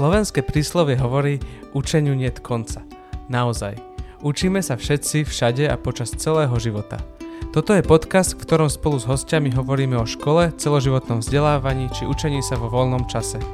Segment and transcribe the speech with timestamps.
[0.00, 1.44] Slovenské príslovie hovorí
[1.76, 2.80] učeniu niet konca.
[3.28, 3.76] Naozaj.
[4.24, 7.04] Učíme sa všetci, všade a počas celého života.
[7.52, 12.40] Toto je podcast, v ktorom spolu s hostiami hovoríme o škole, celoživotnom vzdelávaní či učení
[12.40, 13.44] sa vo voľnom čase.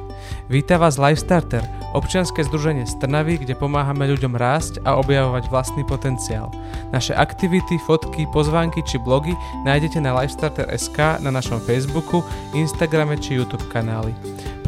[0.47, 6.47] Víta vás Lifestarter, občianske združenie z Trnavy, kde pomáhame ľuďom rásť a objavovať vlastný potenciál.
[6.95, 9.35] Naše aktivity, fotky, pozvánky či blogy
[9.67, 12.23] nájdete na lifestarter.sk na našom Facebooku,
[12.55, 14.15] Instagrame či YouTube kanáli.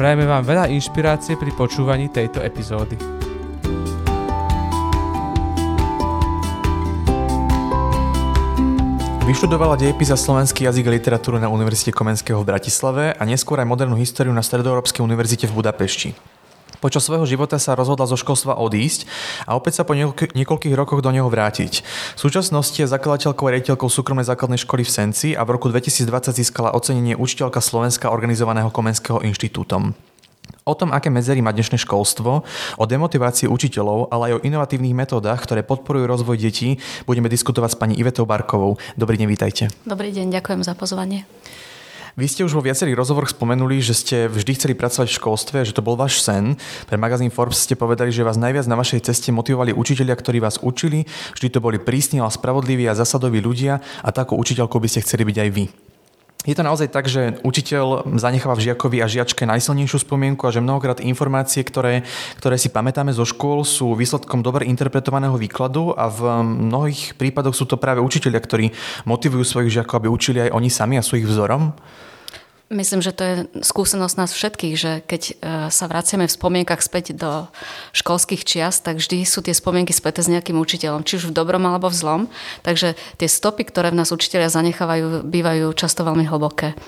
[0.00, 2.96] Prajeme vám veľa inšpirácie pri počúvaní tejto epizódy.
[9.28, 13.68] Vyštudovala dejepis a slovenský jazyk a literatúru na Univerzite Komenského v Bratislave a neskôr aj
[13.68, 16.39] modernú históriu na Stredoeurópskej univerzite v Budapešti.
[16.80, 19.04] Počas svojho života sa rozhodla zo školstva odísť
[19.44, 21.84] a opäť sa po niekoľkých rokoch do neho vrátiť.
[22.16, 26.32] V súčasnosti je zakladateľkou a riaditeľkou súkromnej základnej školy v Senci a v roku 2020
[26.32, 29.92] získala ocenenie učiteľka Slovenska organizovaného Komenského inštitútom.
[30.64, 35.40] O tom, aké medzery má dnešné školstvo, o demotivácii učiteľov, ale aj o inovatívnych metódach,
[35.44, 38.80] ktoré podporujú rozvoj detí, budeme diskutovať s pani Ivetou Barkovou.
[38.96, 39.68] Dobrý deň, vítajte.
[39.84, 41.28] Dobrý deň, ďakujem za pozvanie.
[42.20, 45.72] Vy ste už vo viacerých rozhovoroch spomenuli, že ste vždy chceli pracovať v školstve, že
[45.72, 46.52] to bol váš sen.
[46.84, 50.60] Pre magazín Forbes ste povedali, že vás najviac na vašej ceste motivovali učiteľia, ktorí vás
[50.60, 51.08] učili.
[51.32, 55.32] Vždy to boli prísni, ale spravodliví a zasadoví ľudia a takou učiteľkou by ste chceli
[55.32, 55.64] byť aj vy.
[56.44, 60.60] Je to naozaj tak, že učiteľ zanecháva v žiakovi a žiačke najsilnejšiu spomienku a že
[60.60, 62.04] mnohokrát informácie, ktoré,
[62.36, 67.64] ktoré si pamätáme zo škôl, sú výsledkom dobre interpretovaného výkladu a v mnohých prípadoch sú
[67.64, 68.66] to práve učiteľia, ktorí
[69.08, 71.72] motivujú svojich žiakov, aby učili aj oni sami a sú ich vzorom?
[72.70, 73.34] Myslím, že to je
[73.66, 75.32] skúsenosť nás všetkých, že keď e,
[75.74, 77.50] sa vraciame v spomienkach späť do
[77.90, 81.66] školských čias, tak vždy sú tie spomienky späté s nejakým učiteľom, či už v dobrom
[81.66, 82.22] alebo v zlom.
[82.62, 86.78] Takže tie stopy, ktoré v nás učiteľia zanechávajú, bývajú často veľmi hlboké.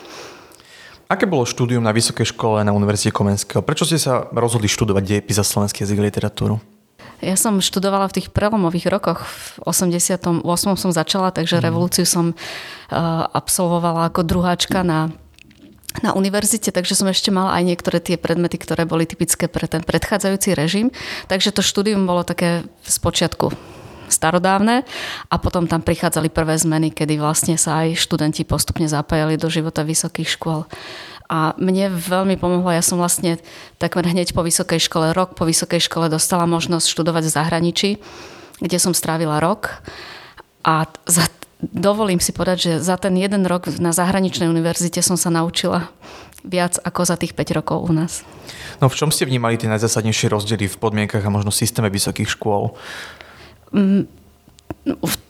[1.11, 3.67] Aké bolo štúdium na vysokej škole na Univerzite Komenského?
[3.67, 6.63] Prečo ste sa rozhodli študovať dejepis a slovenský jazyk a literatúru?
[7.19, 9.27] Ja som študovala v tých prelomových rokoch.
[9.59, 10.47] V 88.
[10.79, 11.63] som začala, takže mm.
[11.67, 15.11] revolúciu som uh, absolvovala ako druháčka na
[16.01, 19.85] na univerzite, takže som ešte mala aj niektoré tie predmety, ktoré boli typické pre ten
[19.85, 20.89] predchádzajúci režim.
[21.29, 23.53] Takže to štúdium bolo také z počiatku
[24.13, 24.85] starodávne
[25.33, 29.81] a potom tam prichádzali prvé zmeny, kedy vlastne sa aj študenti postupne zapájali do života
[29.81, 30.69] vysokých škôl.
[31.33, 33.41] A mne veľmi pomohlo, ja som vlastne
[33.81, 37.91] takmer hneď po vysokej škole, rok po vysokej škole dostala možnosť študovať v zahraničí,
[38.61, 39.81] kde som strávila rok.
[40.61, 41.25] A za
[41.71, 45.95] dovolím si povedať, že za ten jeden rok na zahraničnej univerzite som sa naučila
[46.43, 48.27] viac ako za tých 5 rokov u nás.
[48.83, 52.75] No v čom ste vnímali tie najzásadnejšie rozdiely v podmienkach a možno systéme vysokých škôl?
[53.71, 54.11] Mm,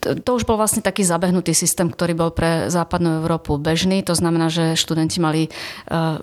[0.01, 4.01] to už bol vlastne taký zabehnutý systém, ktorý bol pre západnú Európu bežný.
[4.09, 5.49] To znamená, že študenti mali e,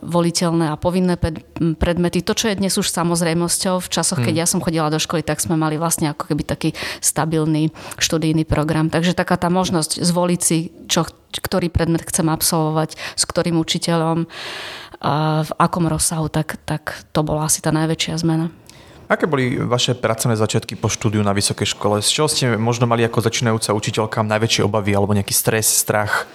[0.03, 1.15] voliteľné a povinné
[1.79, 2.27] predmety.
[2.27, 4.43] To, čo je dnes už samozrejmosťou, v časoch, keď hmm.
[4.43, 7.71] ja som chodila do školy, tak sme mali vlastne ako keby taký stabilný
[8.03, 8.91] študijný program.
[8.91, 14.27] Takže taká tá možnosť zvoliť si, čo, ktorý predmet chcem absolvovať, s ktorým učiteľom,
[15.01, 18.53] a v akom rozsahu, tak, tak to bola asi tá najväčšia zmena.
[19.11, 21.99] Aké boli vaše pracovné začiatky po štúdiu na vysokej škole?
[21.99, 26.31] Z čoho ste možno mali ako začínajúca učiteľka najväčšie obavy alebo nejaký stres, strach?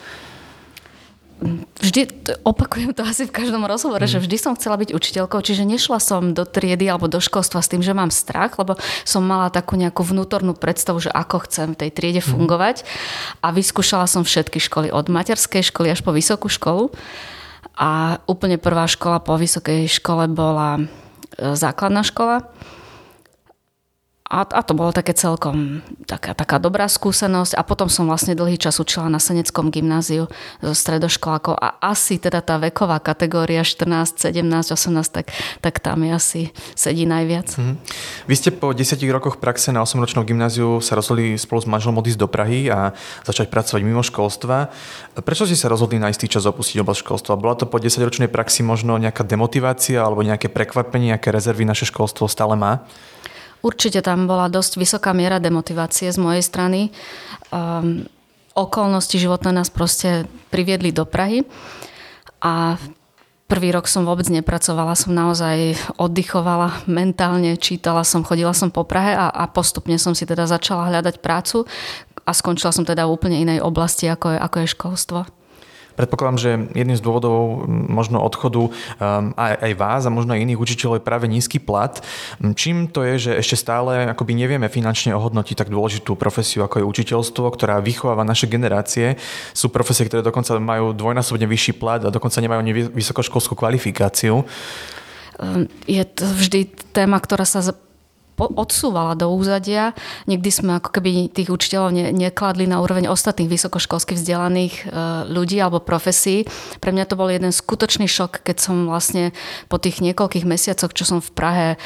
[1.84, 2.08] vždy,
[2.47, 4.12] opakujem to asi v každom rozhovore, mm.
[4.12, 7.69] že vždy som chcela byť učiteľkou, čiže nešla som do triedy alebo do školstva s
[7.69, 11.80] tým, že mám strach, lebo som mala takú nejakú vnútornú predstavu, že ako chcem v
[11.85, 12.28] tej triede mm.
[12.31, 12.88] fungovať
[13.44, 16.90] a vyskúšala som všetky školy, od materskej školy až po vysokú školu
[17.75, 20.80] a úplne prvá škola po vysokej škole bola
[21.53, 22.41] základná škola.
[24.35, 27.56] A, a to bolo také celkom taká, taká dobrá skúsenosť.
[27.56, 30.28] A potom som vlastne dlhý čas učila na Seneckom gymnáziu
[30.59, 31.56] so stredoškolákov.
[31.56, 35.31] A asi teda tá veková kategória 14, 17, 18, tak,
[35.63, 36.41] tak tam je asi
[36.75, 37.56] sedí najviac.
[37.56, 37.79] Mm.
[38.28, 42.19] Vy ste po 10 rokoch praxe na 8-ročnom gymnáziu sa rozhodli spolu s manželom odísť
[42.19, 42.91] do Prahy a
[43.23, 44.67] začať pracovať mimo školstva.
[45.16, 47.40] Prečo ste sa rozhodli na istý čas opustiť oblasť školstva?
[47.40, 52.28] Bola to po 10-ročnej praxi možno nejaká demotivácia alebo nejaké prekvapenie, aké rezervy naše školstvo
[52.28, 52.84] stále má?
[53.66, 56.94] Určite tam bola dosť vysoká miera demotivácie z mojej strany.
[57.50, 58.06] Um,
[58.53, 61.41] okolnosti životné nás proste priviedli do Prahy
[62.46, 62.78] a
[63.46, 69.14] Prvý rok som vôbec nepracovala, som naozaj oddychovala mentálne, čítala som, chodila som po Prahe
[69.14, 71.70] a, a postupne som si teda začala hľadať prácu
[72.26, 75.20] a skončila som teda v úplne inej oblasti, ako je, ako je školstvo.
[75.96, 78.72] Predpokladám, že jedným z dôvodov možno odchodu um,
[79.40, 82.03] aj, aj vás a možno aj iných učiteľov je práve nízky plat.
[82.40, 86.90] Čím to je, že ešte stále akoby nevieme finančne ohodnotiť tak dôležitú profesiu, ako je
[86.92, 89.16] učiteľstvo, ktorá vychováva naše generácie.
[89.56, 94.44] Sú profesie, ktoré dokonca majú dvojnásobne vyšší plat a dokonca nemajú ani vysokoškolskú kvalifikáciu.
[95.88, 97.64] je to vždy téma, ktorá sa
[98.37, 99.96] odsúvala do úzadia.
[100.28, 104.84] Nikdy sme ako keby tých učiteľov ne, nekladli na úroveň ostatných vysokoškolských vzdelaných e,
[105.32, 106.43] ľudí alebo profesí.
[106.84, 109.32] Pre mňa to bol jeden skutočný šok, keď som vlastne
[109.72, 111.78] po tých niekoľkých mesiacoch, čo som v Prahe e,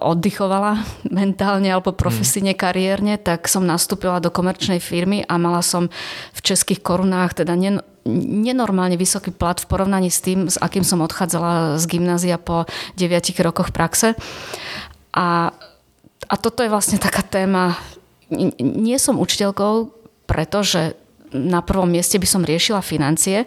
[0.00, 0.80] oddychovala
[1.12, 5.92] mentálne alebo profesíne, kariérne, tak som nastúpila do komerčnej firmy a mala som
[6.32, 7.84] v českých korunách teda nen,
[8.42, 12.66] nenormálne vysoký plat v porovnaní s tým, s akým som odchádzala z gymnázia po
[12.98, 14.18] 9 rokoch praxe.
[15.12, 15.52] A
[16.32, 17.76] a toto je vlastne taká téma.
[18.32, 19.92] Nie som učiteľkou,
[20.24, 20.96] pretože
[21.36, 23.44] na prvom mieste by som riešila financie,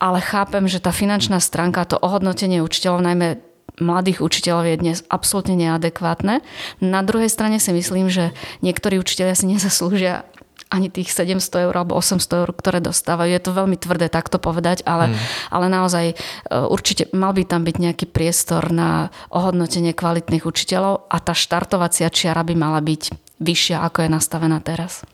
[0.00, 3.28] ale chápem, že tá finančná stránka, to ohodnotenie učiteľov, najmä
[3.76, 6.40] mladých učiteľov je dnes absolútne neadekvátne.
[6.80, 8.32] Na druhej strane si myslím, že
[8.64, 10.24] niektorí učiteľia si nezaslúžia
[10.66, 13.30] ani tých 700 eur alebo 800 eur, ktoré dostávajú.
[13.30, 15.18] Je to veľmi tvrdé takto povedať, ale, hmm.
[15.54, 16.14] ale naozaj e,
[16.50, 22.42] určite mal by tam byť nejaký priestor na ohodnotenie kvalitných učiteľov a tá štartovacia čiara
[22.42, 25.06] by mala byť vyššia, ako je nastavená teraz.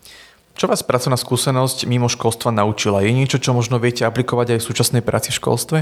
[0.53, 3.01] Čo vás pracovná skúsenosť mimo školstva naučila?
[3.01, 5.77] Je niečo, čo možno viete aplikovať aj v súčasnej práci v školstve?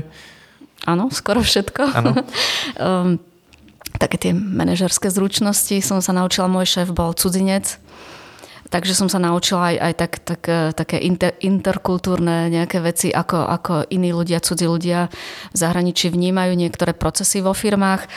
[0.88, 1.92] Áno, skoro všetko.
[1.92, 2.12] Áno.
[2.80, 3.20] um,
[4.04, 6.48] také tie manažerské zručnosti som sa naučila.
[6.48, 7.78] Môj šéf bol cudzinec,
[8.72, 13.44] Takže som sa naučila aj, aj tak, tak, e, také inter, interkultúrne nejaké veci, ako,
[13.44, 15.12] ako iní ľudia, cudzí ľudia
[15.52, 18.08] v zahraničí vnímajú niektoré procesy vo firmách.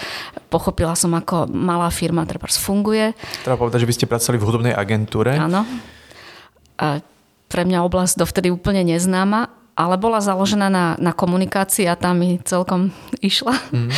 [0.55, 3.19] Pochopila som, ako malá firma treba funguje.
[3.43, 5.35] Treba povedať, že by ste pracovali v hudobnej agentúre.
[5.35, 5.67] Áno.
[6.79, 7.03] A
[7.51, 12.39] pre mňa oblasť dovtedy úplne neznáma, ale bola založená na, na komunikácii a tam mi
[12.39, 13.59] celkom išla.
[13.75, 13.91] Mm.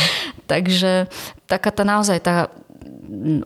[0.49, 1.05] Takže
[1.45, 2.49] taká tá naozaj tá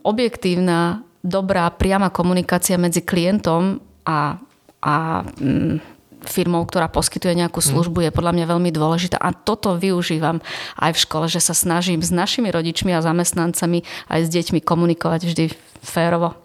[0.02, 4.42] objektívna dobrá priama komunikácia medzi klientom a,
[4.82, 4.96] a
[5.38, 5.78] mm,
[6.26, 7.68] firmou, ktorá poskytuje nejakú mhm.
[7.74, 9.18] službu, je podľa mňa veľmi dôležitá.
[9.22, 10.42] A toto využívam
[10.78, 15.22] aj v škole, že sa snažím s našimi rodičmi a zamestnancami aj s deťmi komunikovať
[15.30, 15.46] vždy
[15.82, 16.41] férovo.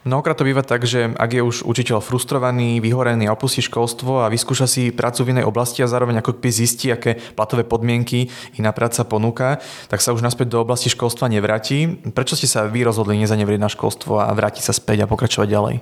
[0.00, 4.32] Mnohokrát to býva tak, že ak je už učiteľ frustrovaný, vyhorený a opustí školstvo a
[4.32, 8.72] vyskúša si prácu v inej oblasti a zároveň ako keby zistí, aké platové podmienky iná
[8.72, 9.60] práca ponúka,
[9.92, 12.00] tak sa už naspäť do oblasti školstva nevráti.
[12.16, 15.76] Prečo ste sa vy rozhodli nezanevrieť na školstvo a vrátiť sa späť a pokračovať ďalej?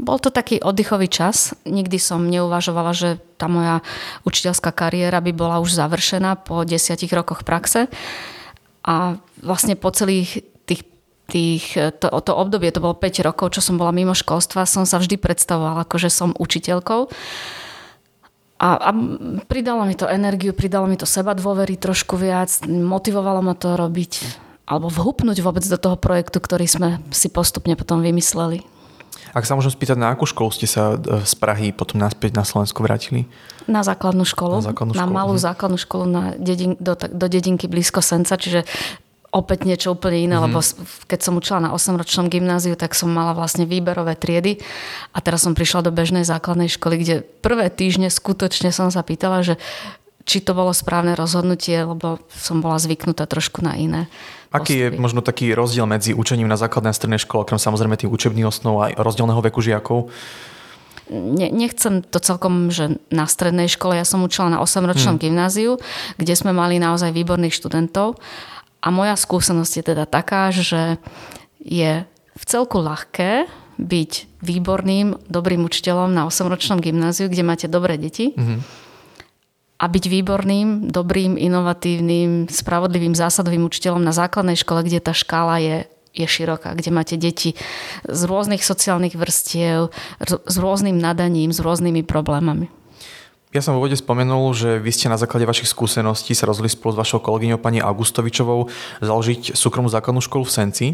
[0.00, 1.52] Bol to taký oddychový čas.
[1.68, 3.84] Nikdy som neuvažovala, že tá moja
[4.24, 7.92] učiteľská kariéra by bola už završená po desiatich rokoch praxe.
[8.88, 10.48] A vlastne po celých
[11.28, 14.96] tých, to, to obdobie, to bolo 5 rokov, čo som bola mimo školstva, som sa
[14.96, 17.12] vždy predstavovala, ako že som učiteľkou.
[18.58, 18.90] A, a
[19.46, 24.12] pridalo mi to energiu, pridalo mi to seba dôvery trošku viac, motivovalo ma to robiť
[24.68, 28.60] alebo vhupnúť vôbec do toho projektu, ktorý sme si postupne potom vymysleli.
[29.32, 32.44] Ak sa môžem spýtať, na akú školu ste sa e, z Prahy potom naspäť na
[32.44, 33.28] Slovensko vrátili?
[33.64, 34.60] Na základnú školu.
[34.60, 35.04] Na, základnú školu.
[35.04, 35.42] na malú mhm.
[35.44, 38.68] základnú školu na dedin, do, do dedinky blízko Senca, čiže
[39.28, 40.46] opäť niečo úplne iné, mm-hmm.
[40.48, 40.58] lebo
[41.04, 44.64] keď som učila na 8-ročnom gymnáziu, tak som mala vlastne výberové triedy
[45.12, 47.14] a teraz som prišla do bežnej základnej školy, kde
[47.44, 49.60] prvé týždne skutočne som sa pýtala, že
[50.28, 54.12] či to bolo správne rozhodnutie, lebo som bola zvyknutá trošku na iné.
[54.52, 54.96] Aký postupy.
[54.96, 58.48] je možno taký rozdiel medzi učením na základnej a strednej škole, okrem samozrejme tých učebných
[58.48, 60.12] osnov a rozdielného veku žiakov?
[61.08, 65.24] Ne, nechcem to celkom, že na strednej škole, ja som učila na 8-ročnom hmm.
[65.24, 65.80] gymnáziu,
[66.20, 68.20] kde sme mali naozaj výborných študentov
[68.78, 71.02] a moja skúsenosť je teda taká, že
[71.58, 72.06] je
[72.38, 78.34] v celku ľahké byť výborným, dobrým učiteľom na 8-ročnom gymnáziu, kde máte dobré deti.
[78.34, 78.58] Mm-hmm.
[79.78, 85.76] A byť výborným, dobrým, inovatívnym, spravodlivým, zásadovým učiteľom na základnej škole, kde tá škála je
[86.18, 87.54] je široká, kde máte deti
[88.02, 89.94] z rôznych sociálnych vrstiev,
[90.26, 92.66] s rôznym nadaním, s rôznymi problémami.
[93.48, 96.92] Ja som v úvode spomenul, že vy ste na základe vašich skúseností sa rozhodli spolu
[96.92, 98.68] s vašou kolegyňou pani Augustovičovou
[99.00, 100.86] založiť súkromnú základnú školu v Senci.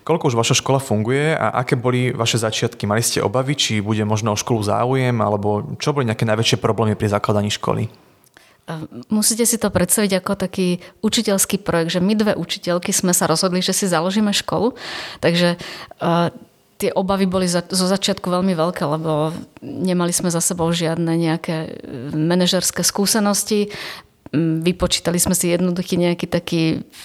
[0.00, 2.88] Koľko už vaša škola funguje a aké boli vaše začiatky?
[2.88, 6.96] Mali ste obavy, či bude možno o školu záujem, alebo čo boli nejaké najväčšie problémy
[6.96, 7.92] pri zakladaní školy?
[9.12, 13.60] Musíte si to predstaviť ako taký učiteľský projekt, že my dve učiteľky sme sa rozhodli,
[13.60, 14.72] že si založíme školu.
[15.20, 15.60] Takže
[16.80, 21.56] tie obavy boli za, zo začiatku veľmi veľké, lebo nemali sme za sebou žiadne nejaké
[21.68, 21.70] e,
[22.16, 23.68] manažerské skúsenosti.
[24.32, 26.62] Mm, vypočítali sme si jednoduchý nejaký taký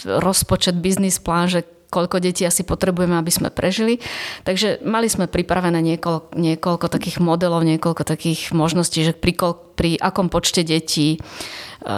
[0.08, 4.04] rozpočet, biznis plán, že koľko detí asi potrebujeme, aby sme prežili.
[4.44, 9.40] Takže mali sme pripravené niekoľko, niekoľko takých modelov, niekoľko takých možností, že pri,
[9.80, 11.20] pri akom počte detí e,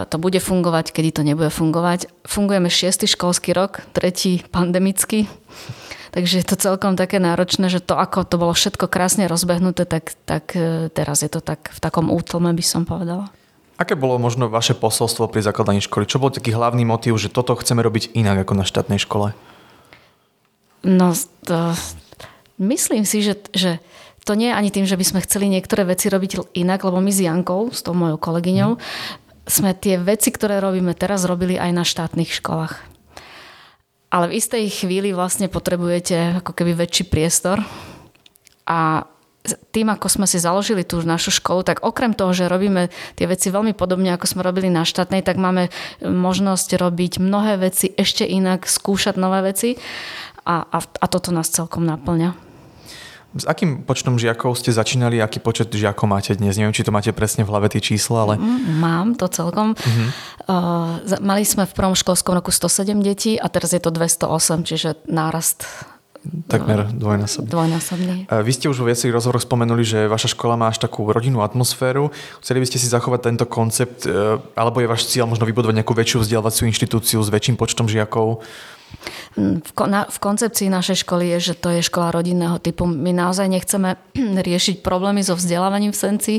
[0.05, 2.13] to bude fungovať, kedy to nebude fungovať.
[2.29, 5.25] Fungujeme šiestý školský rok, tretí pandemický.
[6.13, 10.13] Takže je to celkom také náročné, že to, ako to bolo všetko krásne rozbehnuté, tak,
[10.29, 13.33] tak e, teraz je to tak v takom útlme, by som povedala.
[13.77, 16.09] Aké bolo možno vaše posolstvo pri zakladaní školy?
[16.09, 19.37] Čo bol taký hlavný motív, že toto chceme robiť inak ako na štátnej škole?
[20.85, 21.13] No,
[21.45, 21.73] to,
[22.61, 23.81] myslím si, že, že
[24.27, 27.11] to nie je ani tým, že by sme chceli niektoré veci robiť inak, lebo my
[27.13, 28.81] s Jankou, s tou mojou kolegyňou, mm.
[29.47, 32.75] sme tie veci, ktoré robíme teraz, robili aj na štátnych školách.
[34.07, 37.63] Ale v istej chvíli vlastne potrebujete ako keby väčší priestor
[38.67, 39.07] a
[39.71, 43.47] tým, ako sme si založili tú našu školu, tak okrem toho, že robíme tie veci
[43.47, 45.71] veľmi podobne, ako sme robili na štátnej, tak máme
[46.03, 49.79] možnosť robiť mnohé veci ešte inak, skúšať nové veci
[50.47, 52.47] a, a, a toto nás celkom naplňa.
[53.35, 56.55] S akým počtom žiakov ste začínali, aký počet žiakov máte dnes?
[56.55, 58.33] Neviem, či to máte presne v hlave tie čísla, ale...
[58.39, 59.75] Mm, mám to celkom.
[59.75, 60.09] Uh-huh.
[60.47, 64.89] Uh, mali sme v prvom školskom roku 107 detí a teraz je to 208, čiže
[65.11, 65.67] nárast
[66.47, 67.49] Takmer dvojnásobný.
[67.49, 68.15] Dvojnásobný.
[68.27, 72.11] Vy ste už vo viacerých rozhovoroch spomenuli, že vaša škola má až takú rodinnú atmosféru.
[72.39, 75.93] Chceli by ste si zachovať tento koncept, e, alebo je váš cieľ možno vybudovať nejakú
[75.95, 78.43] väčšiu vzdelávaciu inštitúciu s väčším počtom žiakov?
[79.35, 82.87] Mm, v, na, v koncepcii našej školy je, že to je škola rodinného typu.
[82.87, 83.99] My naozaj nechceme
[84.47, 86.35] riešiť problémy so vzdelávaním v Senci,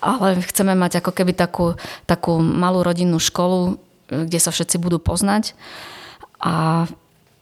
[0.00, 5.56] ale chceme mať ako keby takú, takú malú rodinnú školu, kde sa všetci budú poznať.
[6.44, 6.84] A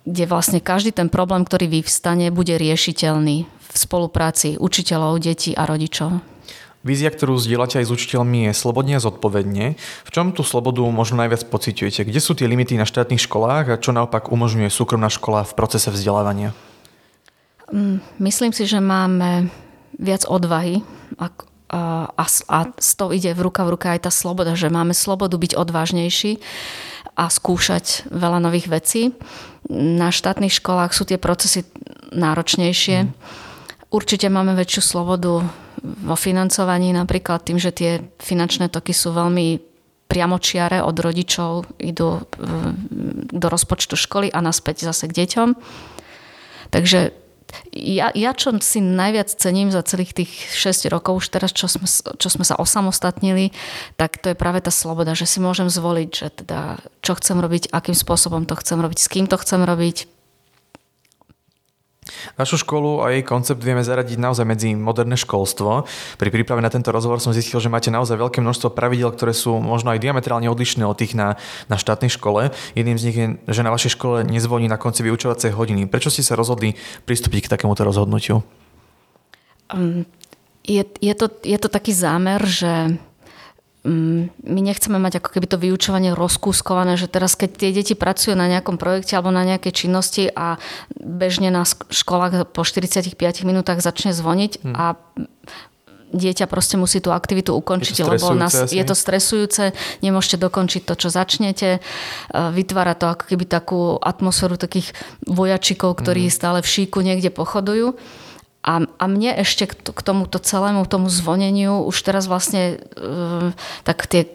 [0.03, 6.21] kde vlastne každý ten problém, ktorý vyvstane, bude riešiteľný v spolupráci učiteľov, detí a rodičov.
[6.83, 9.79] Vízia, ktorú zdieľate aj s učiteľmi, je slobodne a zodpovedne.
[9.79, 12.03] V čom tú slobodu možno najviac pociťujete?
[12.03, 15.95] Kde sú tie limity na štátnych školách a čo naopak umožňuje súkromná škola v procese
[15.95, 16.51] vzdelávania?
[17.71, 19.47] Mm, myslím si, že máme
[19.95, 20.83] viac odvahy
[21.23, 21.31] a,
[21.71, 25.39] a, a s tou ide v ruka v ruka aj tá sloboda, že máme slobodu
[25.39, 26.43] byť odvážnejší
[27.15, 29.15] a skúšať veľa nových vecí.
[29.71, 31.63] Na štátnych školách sú tie procesy
[32.11, 33.07] náročnejšie.
[33.07, 33.11] Mm.
[33.93, 35.45] Určite máme väčšiu slobodu
[35.83, 37.91] vo financovaní, napríklad tým, že tie
[38.23, 39.61] finančné toky sú veľmi
[40.09, 42.21] priamočiare od rodičov, idú
[43.33, 45.49] do rozpočtu školy a naspäť zase k deťom.
[46.69, 47.22] Takže
[47.73, 51.89] ja, ja čo si najviac cením za celých tých 6 rokov, už teraz, čo sme,
[52.17, 53.53] čo sme sa osamostatnili,
[53.97, 57.73] tak to je práve tá sloboda, že si môžem zvoliť, že teda, čo chcem robiť,
[57.73, 60.09] akým spôsobom to chcem robiť, s kým to chcem robiť,
[62.35, 65.87] Našu školu a jej koncept vieme zaradiť naozaj medzi moderné školstvo.
[66.19, 69.63] Pri príprave na tento rozhovor som zistil, že máte naozaj veľké množstvo pravidel, ktoré sú
[69.63, 71.39] možno aj diametrálne odlišné od tých na,
[71.71, 72.51] na štátnej škole.
[72.75, 75.87] Jedným z nich je, že na vašej škole nezvoní na konci vyučovacej hodiny.
[75.87, 76.75] Prečo ste sa rozhodli
[77.07, 78.43] pristúpiť k takémuto rozhodnutiu?
[79.71, 80.03] Um,
[80.67, 82.99] je, je, to, je to taký zámer, že
[83.83, 88.47] my nechceme mať ako keby to vyučovanie rozkúskované, že teraz keď tie deti pracujú na
[88.47, 90.63] nejakom projekte alebo na nejakej činnosti a
[91.03, 93.11] bežne na školách po 45
[93.43, 94.75] minútach začne zvoniť hmm.
[94.79, 94.95] a
[96.13, 99.73] dieťa proste musí tú aktivitu ukončiť, lebo nás, je to stresujúce,
[100.05, 101.69] nemôžete dokončiť to, čo začnete.
[101.73, 101.81] E,
[102.31, 104.93] vytvára to ako keby takú atmosféru takých
[105.25, 106.35] vojačikov, ktorí hmm.
[106.37, 107.97] stále v šíku niekde pochodujú.
[108.63, 113.51] A, a mne ešte k, tomuto celému tomu zvoneniu už teraz vlastne e,
[113.83, 114.31] tak tie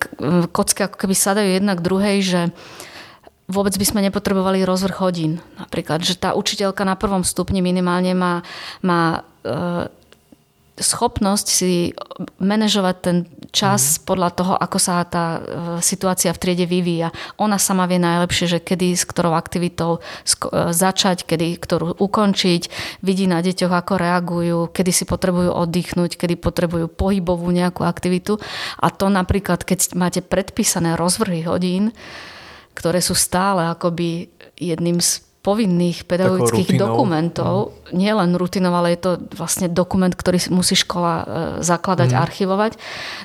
[0.51, 2.41] kocky ako keby sadajú jedna k druhej, že
[3.47, 5.39] vôbec by sme nepotrebovali rozvrh hodín.
[5.55, 8.43] Napríklad, že tá učiteľka na prvom stupni minimálne má,
[8.83, 9.87] má e,
[10.77, 11.97] schopnosť si
[12.37, 13.17] manažovať ten
[13.49, 14.05] čas mm.
[14.05, 15.39] podľa toho, ako sa tá e,
[15.81, 17.09] situácia v triede vyvíja.
[17.41, 19.99] Ona sama vie najlepšie, že kedy s ktorou aktivitou e,
[20.69, 22.61] začať, kedy ktorú ukončiť,
[23.01, 28.37] vidí na deťoch, ako reagujú, kedy si potrebujú oddychnúť, kedy potrebujú pohybovú nejakú aktivitu.
[28.77, 31.91] A to napríklad, keď máte predpísané rozvrhy hodín,
[32.77, 37.95] ktoré sú stále akoby jedným z povinných pedagogických dokumentov, mm.
[37.95, 41.25] nie len rutinov, ale je to vlastne dokument, ktorý musí škola e,
[41.63, 42.19] zakladať, mm.
[42.19, 42.75] archivovať,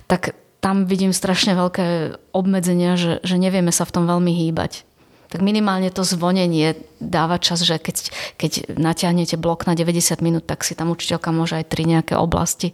[0.06, 4.86] tak tam vidím strašne veľké obmedzenia, že, že nevieme sa v tom veľmi hýbať.
[5.34, 7.96] Tak minimálne to zvonenie dáva čas, že keď,
[8.38, 12.70] keď natiahnete blok na 90 minút, tak si tam učiteľka môže aj tri nejaké oblasti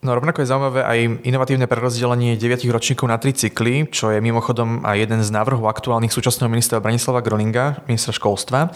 [0.00, 4.80] No rovnako je zaujímavé aj inovatívne prerozdelenie 9 ročníkov na tri cykly, čo je mimochodom
[4.80, 8.72] aj jeden z návrhov aktuálnych súčasného ministra Branislava Groninga, ministra školstva.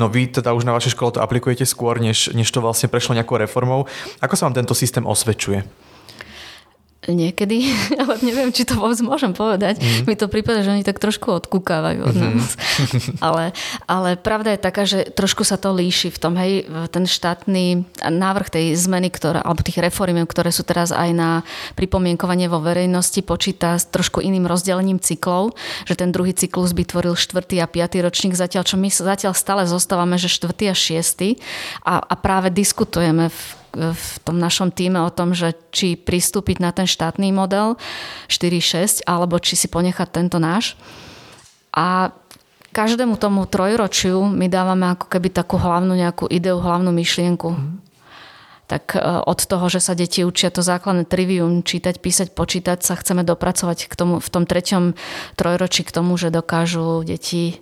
[0.00, 3.12] No vy teda už na vašej škole to aplikujete skôr, než, než to vlastne prešlo
[3.12, 3.84] nejakou reformou.
[4.24, 5.91] Ako sa vám tento systém osvedčuje?
[7.02, 7.66] Niekedy,
[8.02, 9.82] ale neviem, či to vôbec môžem povedať.
[9.82, 10.06] Mm.
[10.06, 12.22] Mi to prípada, že oni tak trošku odkúkávajú od mm.
[12.22, 12.46] nás.
[13.26, 13.50] ale,
[13.90, 16.62] ale pravda je taká, že trošku sa to líši v tom, hej,
[16.94, 21.30] ten štátny návrh tej zmeny, ktoré, alebo tých reformiem, ktoré sú teraz aj na
[21.74, 25.58] pripomienkovanie vo verejnosti, počíta s trošku iným rozdelením cyklov,
[25.90, 29.66] že ten druhý cyklus by tvoril štvrtý a piatý ročník, zatiaľ čo my zatiaľ stále
[29.66, 31.42] zostávame, že štvrtý a šiestý
[31.82, 36.70] a, a práve diskutujeme v v tom našom týme o tom, že či pristúpiť na
[36.70, 37.80] ten štátny model
[38.28, 40.76] 4.6 alebo či si ponechať tento náš.
[41.72, 42.12] A
[42.72, 47.56] každému tomu trojročiu my dávame ako keby takú hlavnú nejakú ideu, hlavnú myšlienku.
[47.56, 47.80] Mm.
[48.68, 52.96] Tak e, od toho, že sa deti učia to základné trivium, čítať, písať, počítať, sa
[52.96, 54.96] chceme dopracovať k tomu, v tom treťom
[55.36, 57.60] trojročí k tomu, že dokážu deti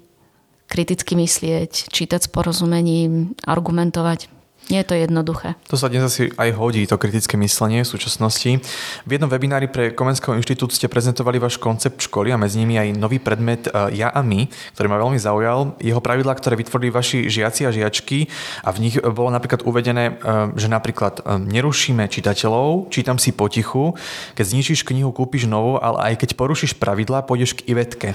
[0.70, 4.39] kriticky myslieť, čítať s porozumením, argumentovať.
[4.70, 5.58] Nie je to jednoduché.
[5.66, 8.62] To sa dnes asi aj hodí, to kritické myslenie v súčasnosti.
[9.02, 12.94] V jednom webinári pre Komenského inštitút ste prezentovali váš koncept školy a medzi nimi aj
[12.94, 14.46] nový predmet e, Ja a my,
[14.78, 15.74] ktorý ma veľmi zaujal.
[15.82, 18.30] Jeho pravidlá, ktoré vytvorili vaši žiaci a žiačky
[18.62, 23.98] a v nich bolo napríklad uvedené, e, že napríklad e, nerušíme čitateľov, čítam si potichu,
[24.38, 28.14] keď zničíš knihu, kúpiš novú, ale aj keď porušíš pravidlá, pôjdeš k Ivetke.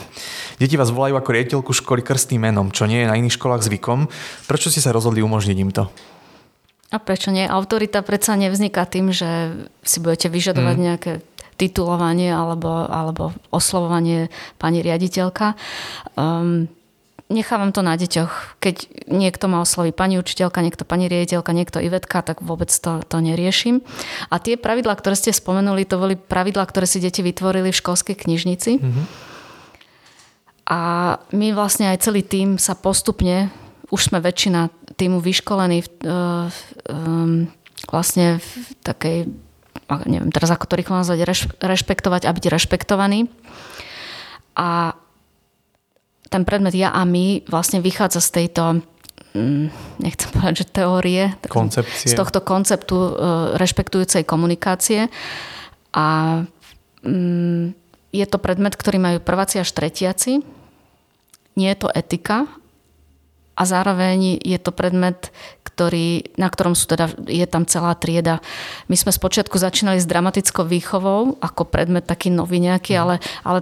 [0.55, 4.07] Deti vás volajú ako riaditeľku školy krstným menom, čo nie je na iných školách zvykom.
[4.47, 5.91] Prečo ste sa rozhodli umožniť im to?
[6.95, 7.43] A prečo nie?
[7.43, 9.51] Autorita predsa nevzniká tým, že
[9.83, 10.85] si budete vyžadovať mm.
[10.87, 11.11] nejaké
[11.59, 15.59] titulovanie alebo, alebo oslovovanie pani riaditeľka.
[16.15, 16.71] Um,
[17.27, 18.59] nechávam to na deťoch.
[18.63, 23.17] Keď niekto ma osloví pani učiteľka, niekto pani riaditeľka, niekto Ivetka, tak vôbec to, to
[23.19, 23.83] neriešim.
[24.31, 28.15] A tie pravidlá, ktoré ste spomenuli, to boli pravidlá, ktoré si deti vytvorili v školskej
[28.15, 28.71] knižnici.
[28.79, 29.05] Mm-hmm.
[30.65, 30.79] A
[31.29, 33.53] my vlastne aj celý tým sa postupne,
[33.89, 35.89] už sme väčšina týmu vyškolení v,
[36.89, 37.45] um,
[37.89, 38.49] vlastne v
[38.81, 39.17] takej,
[40.09, 43.29] neviem teraz ako to rýchlo nazvať, reš, rešpektovať a byť rešpektovaný.
[44.55, 44.95] A
[46.31, 48.81] ten predmet ja a my vlastne vychádza z tejto
[49.37, 49.65] mm,
[50.01, 52.09] nechcem povedať, že teórie, Koncepcie.
[52.09, 53.11] z tohto konceptu uh,
[53.59, 55.11] rešpektujúcej komunikácie.
[55.93, 56.41] A
[57.05, 57.71] um,
[58.15, 60.41] je to predmet, ktorý majú prváci až tretiaci.
[61.55, 62.47] Nie je to etika,
[63.55, 65.31] a zároveň je to predmet,
[65.63, 68.43] ktorý, na ktorom sú teda, je tam celá trieda.
[68.91, 73.01] My sme spočiatku začínali s dramatickou výchovou ako predmet taký nový nejaký, mhm.
[73.01, 73.59] ale, ale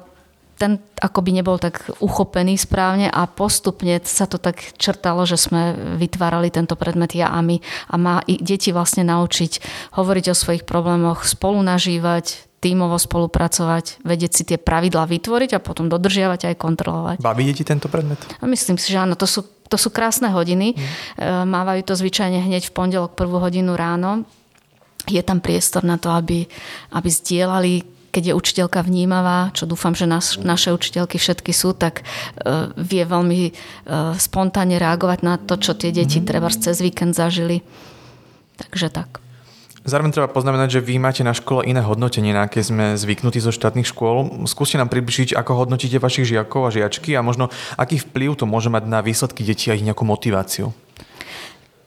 [0.54, 6.54] ten akoby nebol tak uchopený správne a postupne sa to tak črtalo, že sme vytvárali
[6.54, 7.58] tento predmet ja a my
[7.90, 9.60] a má i deti vlastne naučiť
[9.98, 15.92] hovoriť o svojich problémoch, spolu nažívať, tímovo spolupracovať, vedieť si tie pravidlá vytvoriť a potom
[15.92, 17.18] dodržiavať a aj kontrolovať.
[17.20, 18.22] Baví deti tento predmet?
[18.40, 20.78] A myslím si, že áno, to sú to sú krásne hodiny.
[20.78, 21.50] Mm.
[21.50, 24.22] Mávajú to zvyčajne hneď v pondelok prvú hodinu ráno.
[25.10, 26.46] Je tam priestor na to, aby,
[26.94, 32.06] aby zdieľali keď je učiteľka vnímavá, čo dúfam, že nas, naše učiteľky všetky sú, tak
[32.06, 36.30] uh, vie veľmi uh, spontánne reagovať na to, čo tie deti mm.
[36.30, 37.66] treba cez víkend zažili.
[38.62, 39.23] Takže tak.
[39.84, 43.52] Zároveň treba poznamenať, že vy máte na škole iné hodnotenie, na aké sme zvyknutí zo
[43.52, 44.48] štátnych škôl.
[44.48, 48.72] Skúste nám približiť, ako hodnotíte vašich žiakov a žiačky a možno aký vplyv to môže
[48.72, 50.72] mať na výsledky detí a ich nejakú motiváciu.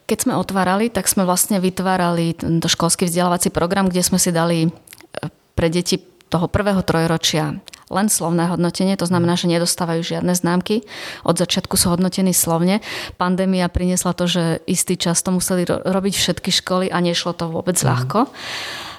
[0.05, 4.57] Keď sme otvárali, tak sme vlastne vytvárali tento školský vzdelávací program, kde sme si dali
[4.63, 4.69] e,
[5.57, 10.83] pre deti toho prvého trojročia len slovné hodnotenie, to znamená, že nedostávajú žiadne známky.
[11.23, 12.83] Od začiatku sú hodnotení slovne.
[13.15, 17.47] Pandémia priniesla to, že istý čas to museli ro- robiť všetky školy a nešlo to
[17.47, 17.87] vôbec mm.
[17.87, 18.19] ľahko.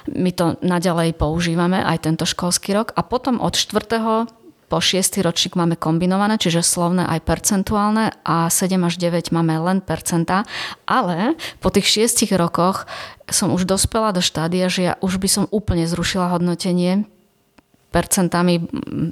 [0.09, 4.25] My to naďalej používame aj tento školský rok a potom od 4
[4.69, 5.25] po 6.
[5.25, 10.45] ročník máme kombinované, čiže slovné aj percentuálne a 7 až 9 máme len percentá,
[10.85, 12.85] ale po tých 6 rokoch
[13.29, 17.09] som už dospela do štádia, že ja už by som úplne zrušila hodnotenie
[17.89, 18.65] percentami,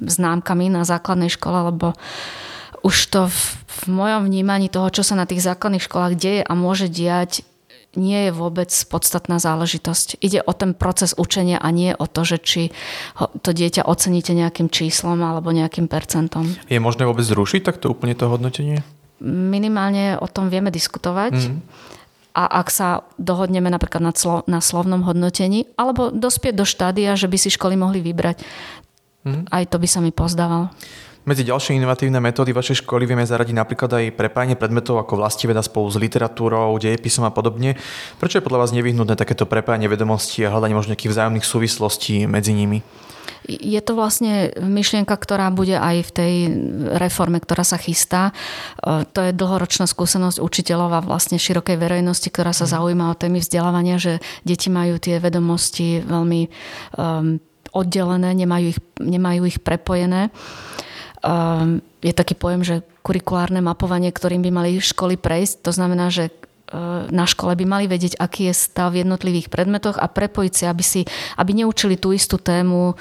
[0.06, 1.98] známkami na základnej škole, lebo
[2.86, 6.52] už to v, v mojom vnímaní toho, čo sa na tých základných školách deje a
[6.54, 7.42] môže diať,
[7.98, 10.22] nie je vôbec podstatná záležitosť.
[10.22, 12.62] Ide o ten proces učenia a nie o to, že či
[13.42, 16.46] to dieťa oceníte nejakým číslom alebo nejakým percentom.
[16.70, 18.86] Je možné vôbec zrušiť takto úplne to hodnotenie?
[19.24, 21.34] Minimálne o tom vieme diskutovať.
[21.34, 21.58] Mm
[22.38, 27.26] a ak sa dohodneme napríklad na, slo, na slovnom hodnotení, alebo dospieť do štádia, že
[27.26, 28.46] by si školy mohli vybrať.
[29.26, 29.50] Mm.
[29.50, 30.70] Aj to by sa mi pozdával.
[31.26, 35.90] Medzi ďalšie inovatívne metódy vašej školy vieme zaradiť napríklad aj prepájanie predmetov ako vlastiveda spolu
[35.90, 37.74] s literatúrou, dejepisom a podobne.
[38.22, 42.54] Prečo je podľa vás nevyhnutné takéto prepájanie vedomostí a hľadanie možno nejakých vzájomných súvislostí medzi
[42.54, 42.80] nimi?
[43.46, 46.34] Je to vlastne myšlienka, ktorá bude aj v tej
[46.98, 48.34] reforme, ktorá sa chystá.
[48.82, 52.72] E, to je dlhoročná skúsenosť učiteľov a vlastne širokej verejnosti, ktorá sa mhm.
[52.74, 56.40] zaujíma o témy vzdelávania, že deti majú tie vedomosti veľmi
[56.98, 57.38] um,
[57.72, 60.32] oddelené, nemajú ich, nemajú ich prepojené.
[61.18, 66.30] Um, je taký pojem, že kurikulárne mapovanie, ktorým by mali školy prejsť, to znamená, že
[67.08, 70.84] na škole by mali vedieť, aký je stav v jednotlivých predmetoch a prepojiť si, aby,
[70.84, 71.00] si,
[71.40, 72.92] aby neučili tú istú tému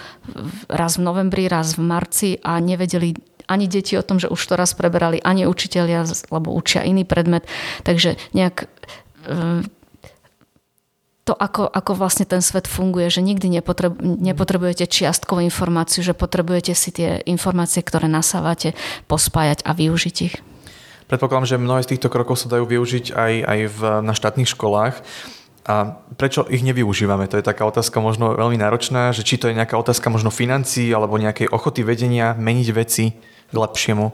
[0.72, 3.16] raz v novembri, raz v marci a nevedeli
[3.48, 7.48] ani deti o tom, že už to raz preberali, ani učitelia, lebo učia iný predmet.
[7.88, 8.68] Takže nejak
[9.24, 9.64] e,
[11.24, 16.76] to, ako, ako vlastne ten svet funguje, že nikdy nepotrebu, nepotrebujete čiastkovú informáciu, že potrebujete
[16.76, 18.76] si tie informácie, ktoré nasávate,
[19.12, 20.36] pospájať a využiť ich.
[21.08, 25.00] Predpokladám, že mnohé z týchto krokov sa dajú využiť aj, aj v, na štátnych školách.
[25.68, 27.28] A prečo ich nevyužívame?
[27.28, 30.88] To je taká otázka možno veľmi náročná, že či to je nejaká otázka možno financií
[30.96, 33.12] alebo nejakej ochoty vedenia meniť veci
[33.52, 34.08] k lepšiemu.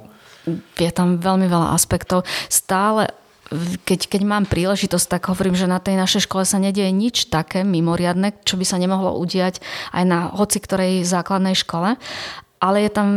[0.81, 2.25] Je tam veľmi veľa aspektov.
[2.49, 3.13] Stále
[3.85, 7.61] keď, keď mám príležitosť, tak hovorím, že na tej našej škole sa nedieje nič také
[7.61, 9.61] mimoriadne, čo by sa nemohlo udiať
[9.93, 12.01] aj na hoci ktorej základnej škole,
[12.57, 13.09] ale je tam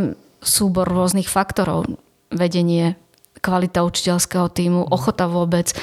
[0.45, 1.89] súbor rôznych faktorov.
[2.29, 3.01] Vedenie,
[3.47, 5.75] kvalita učiteľského týmu, ochota vôbec e,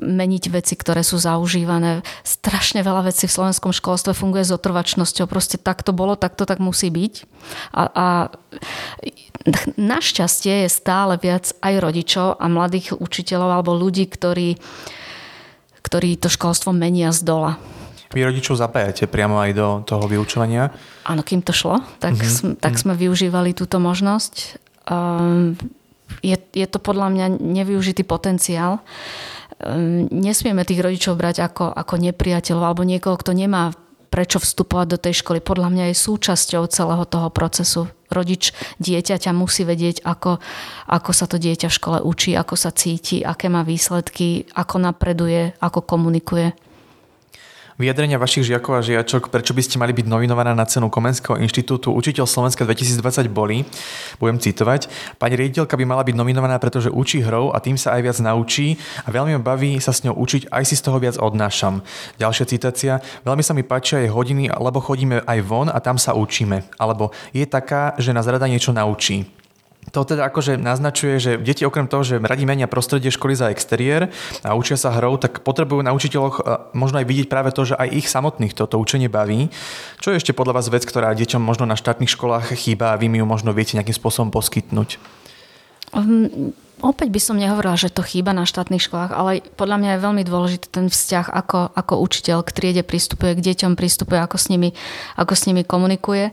[0.00, 2.00] meniť veci, ktoré sú zaužívané.
[2.24, 5.28] Strašne veľa vecí v slovenskom školstve funguje s otrvačnosťou.
[5.28, 7.14] Proste tak to bolo, tak to tak musí byť.
[7.76, 8.06] A, a
[9.76, 14.56] našťastie je stále viac aj rodičov a mladých učiteľov alebo ľudí, ktorí,
[15.84, 17.60] ktorí to školstvo menia z dola.
[18.12, 20.68] Vy rodičov zapájate priamo aj do toho vyučovania?
[21.08, 22.28] Áno, kým to šlo, tak, mm-hmm.
[22.28, 24.60] sm, tak sme využívali túto možnosť.
[24.84, 25.56] Um,
[26.20, 28.84] je, je to podľa mňa nevyužitý potenciál.
[29.62, 33.72] Ehm, nesmieme tých rodičov brať ako, ako nepriateľov alebo niekoho, kto nemá
[34.12, 35.40] prečo vstupovať do tej školy.
[35.40, 37.88] Podľa mňa je súčasťou celého toho procesu.
[38.12, 40.36] Rodič dieťaťa musí vedieť, ako,
[40.84, 45.56] ako sa to dieťa v škole učí, ako sa cíti, aké má výsledky, ako napreduje,
[45.64, 46.52] ako komunikuje
[47.82, 51.90] vyjadrenia vašich žiakov a žiačok, prečo by ste mali byť nominovaná na cenu Komenského inštitútu
[51.90, 53.66] Učiteľ Slovenska 2020 boli,
[54.22, 54.86] budem citovať,
[55.18, 58.78] pani riaditeľka by mala byť nominovaná, pretože učí hrou a tým sa aj viac naučí
[59.02, 61.82] a veľmi baví sa s ňou učiť, aj si z toho viac odnášam.
[62.22, 62.92] Ďalšia citácia,
[63.26, 66.62] veľmi sa mi páčia jej hodiny, lebo chodíme aj von a tam sa učíme.
[66.78, 69.41] Alebo je taká, že nás rada niečo naučí.
[69.90, 74.14] To teda akože naznačuje, že deti okrem toho, že radi menia prostredie školy za exteriér
[74.46, 77.74] a učia sa hrou, tak potrebujú na učiteľoch e, možno aj vidieť práve to, že
[77.74, 79.50] aj ich samotných toto učenie baví.
[79.98, 83.10] Čo je ešte podľa vás vec, ktorá deťom možno na štátnych školách chýba a vy
[83.10, 85.02] mi ju možno viete nejakým spôsobom poskytnúť?
[85.92, 90.04] Um, opäť by som nehovorila, že to chýba na štátnych školách, ale podľa mňa je
[90.08, 94.46] veľmi dôležitý ten vzťah, ako, ako učiteľ k triede pristupuje, k deťom pristupuje, ako s
[94.46, 94.72] nimi,
[95.18, 96.30] ako s nimi komunikuje.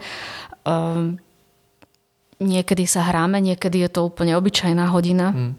[0.63, 1.17] Um,
[2.39, 5.35] Niekedy sa hráme, niekedy je to úplne obyčajná hodina.
[5.35, 5.53] Mm.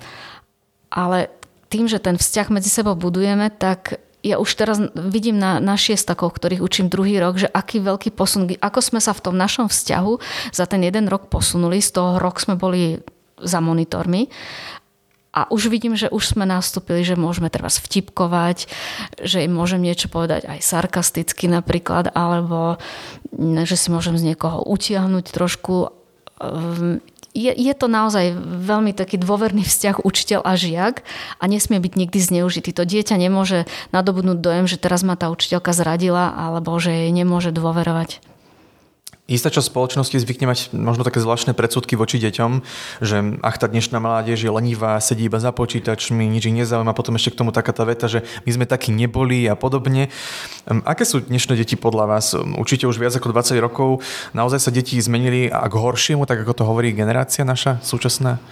[0.89, 1.29] Ale
[1.69, 6.37] tým, že ten vzťah medzi sebou budujeme, tak ja už teraz vidím na, na šiestakoch,
[6.37, 10.13] ktorých učím druhý rok, že aký veľký posun, ako sme sa v tom našom vzťahu
[10.53, 13.01] za ten jeden rok posunuli, z toho rok sme boli
[13.41, 14.29] za monitormi
[15.31, 18.67] a už vidím, že už sme nastúpili, že môžeme teraz vtipkovať,
[19.23, 22.83] že im môžem niečo povedať aj sarkasticky napríklad, alebo
[23.39, 26.00] že si môžem z niekoho utiahnuť trošku
[27.31, 31.07] je, je to naozaj veľmi taký dôverný vzťah učiteľ a žiak
[31.39, 32.75] a nesmie byť nikdy zneužitý.
[32.75, 37.55] To dieťa nemôže nadobudnúť dojem, že teraz ma tá učiteľka zradila alebo že jej nemôže
[37.55, 38.30] dôverovať.
[39.31, 42.67] Istá časť spoločnosti zvykne mať možno také zvláštne predsudky voči deťom,
[42.99, 47.15] že ach, tá dnešná mládež je lenivá, sedí iba za počítačmi, nič ich nezaujíma, potom
[47.15, 50.11] ešte k tomu taká tá veta, že my sme takí neboli a podobne.
[50.67, 52.35] Aké sú dnešné deti podľa vás?
[52.35, 54.03] Určite už viac ako 20 rokov.
[54.35, 58.43] Naozaj sa deti zmenili a k horšiemu, tak ako to hovorí generácia naša súčasná?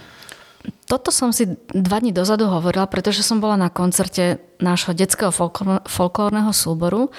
[0.87, 5.31] Toto som si dva dní dozadu hovorila, pretože som bola na koncerte nášho detského
[5.87, 7.11] folklórneho súboru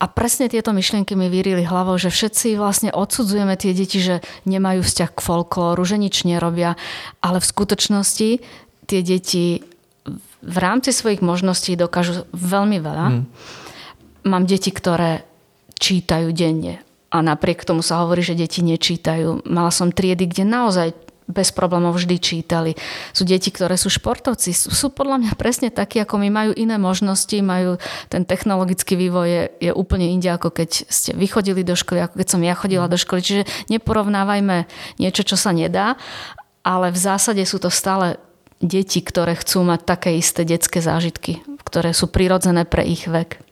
[0.00, 4.80] a presne tieto myšlienky mi vyrili hlavou, že všetci vlastne odsudzujeme tie deti, že nemajú
[4.80, 6.80] vzťah k folklóru, že nič nerobia,
[7.20, 8.30] ale v skutočnosti
[8.88, 9.60] tie deti
[10.40, 13.06] v rámci svojich možností dokážu veľmi veľa.
[13.12, 13.28] Hmm.
[14.24, 15.28] Mám deti, ktoré
[15.76, 16.80] čítajú denne
[17.12, 19.44] a napriek tomu sa hovorí, že deti nečítajú.
[19.44, 20.96] Mala som triedy, kde naozaj
[21.30, 22.72] bez problémov vždy čítali.
[23.14, 26.76] Sú deti, ktoré sú športovci, sú, sú podľa mňa presne takí, ako my, majú iné
[26.76, 27.78] možnosti, majú
[28.10, 32.28] ten technologický vývoj je, je úplne inde, ako keď ste vychodili do školy, ako keď
[32.28, 33.20] som ja chodila do školy.
[33.22, 34.66] Čiže neporovnávajme
[34.98, 35.96] niečo, čo sa nedá,
[36.66, 38.20] ale v zásade sú to stále
[38.60, 43.49] deti, ktoré chcú mať také isté detské zážitky, ktoré sú prirodzené pre ich vek.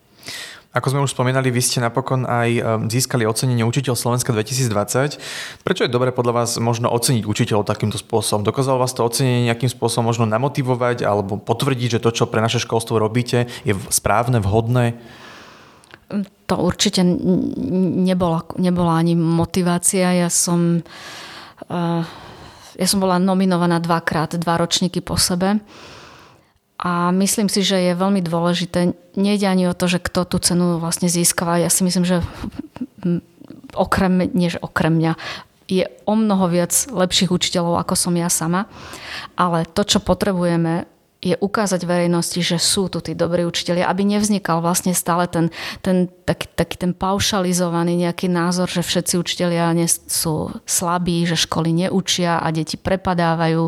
[0.69, 2.61] Ako sme už spomínali, vy ste napokon aj
[2.93, 5.17] získali ocenenie Učiteľ Slovenska 2020.
[5.65, 8.45] Prečo je dobre podľa vás možno oceniť učiteľov takýmto spôsobom?
[8.45, 12.61] Dokázalo vás to ocenenie nejakým spôsobom možno namotivovať alebo potvrdiť, že to, čo pre naše
[12.61, 14.93] školstvo robíte, je správne, vhodné?
[16.45, 17.01] To určite
[18.05, 20.21] nebola, nebola ani motivácia.
[20.21, 20.85] Ja som,
[21.65, 22.01] eh,
[22.77, 25.65] ja som bola nominovaná dvakrát, dva ročníky po sebe
[26.79, 28.95] a myslím si, že je veľmi dôležité.
[29.19, 31.59] Nejde ani o to, že kto tú cenu vlastne získava.
[31.59, 32.23] Ja si myslím, že
[33.75, 35.19] okrem, nie že okrem mňa,
[35.69, 38.65] je o mnoho viac lepších učiteľov, ako som ja sama.
[39.35, 40.87] Ale to, čo potrebujeme,
[41.19, 45.51] je ukázať verejnosti, že sú tu tí dobrí učiteľia, aby nevznikal vlastne stále ten,
[45.83, 49.75] ten taký, taký ten paušalizovaný nejaký názor, že všetci učiteľia
[50.07, 53.67] sú slabí, že školy neučia a deti prepadávajú,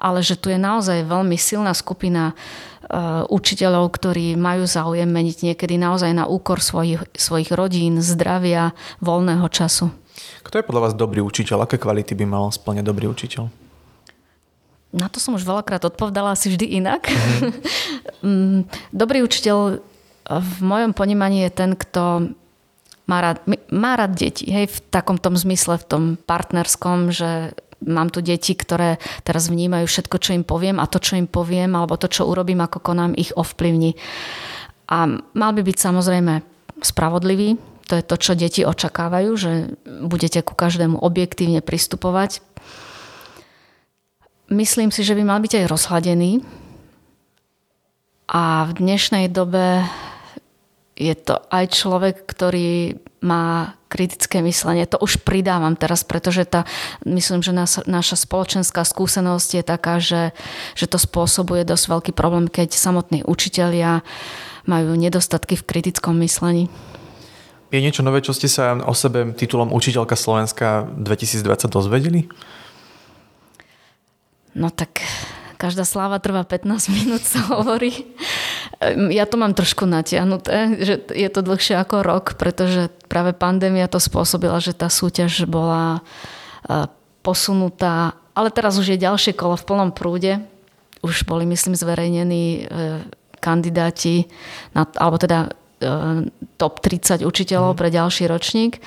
[0.00, 5.76] ale že tu je naozaj veľmi silná skupina uh, učiteľov, ktorí majú záujem meniť niekedy
[5.76, 8.72] naozaj na úkor svojich, svojich rodín, zdravia,
[9.04, 9.92] voľného času.
[10.40, 11.68] Kto je podľa vás dobrý učiteľ?
[11.68, 13.67] Aké kvality by mal splňať dobrý učiteľ?
[14.88, 17.08] Na to som už veľakrát odpovedala asi vždy inak.
[18.18, 18.66] Mm.
[18.90, 19.78] Dobrý učiteľ
[20.26, 22.34] v mojom ponímaní je ten, kto
[23.06, 24.50] má rád, má rád deti.
[24.50, 27.54] Hej, v takom tom zmysle, v tom partnerskom, že
[27.86, 31.78] mám tu deti, ktoré teraz vnímajú všetko, čo im poviem a to, čo im poviem,
[31.78, 33.94] alebo to, čo urobím, ako konám, ich ovplyvní.
[34.90, 36.42] A mal by byť samozrejme
[36.82, 37.54] spravodlivý,
[37.88, 39.72] to je to, čo deti očakávajú, že
[40.04, 42.44] budete ku každému objektívne pristupovať,
[44.50, 46.42] myslím si, že by mal byť aj rozhladený.
[48.28, 49.88] A v dnešnej dobe
[50.98, 54.84] je to aj človek, ktorý má kritické myslenie.
[54.90, 56.68] To už pridávam teraz, pretože tá,
[57.08, 60.36] myslím, že nás, naša spoločenská skúsenosť je taká, že,
[60.76, 64.04] že to spôsobuje dosť veľký problém, keď samotní učitelia
[64.68, 66.68] majú nedostatky v kritickom myslení.
[67.68, 72.28] Je niečo nové, čo ste sa o sebe titulom Učiteľka Slovenska 2020 dozvedeli?
[74.56, 75.04] No tak
[75.58, 78.06] každá sláva trvá 15 minút, sa hovorí.
[79.10, 83.98] Ja to mám trošku natiahnuté, že je to dlhšie ako rok, pretože práve pandémia to
[83.98, 85.98] spôsobila, že tá súťaž bola
[86.62, 86.86] e,
[87.26, 88.14] posunutá.
[88.38, 90.38] Ale teraz už je ďalšie kolo v plnom prúde.
[91.02, 92.60] Už boli, myslím, zverejnení e,
[93.42, 94.30] kandidáti,
[94.78, 95.50] na, alebo teda
[95.82, 97.78] e, top 30 učiteľov mm.
[97.82, 98.78] pre ďalší ročník.